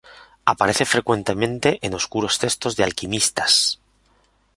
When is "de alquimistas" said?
2.75-3.79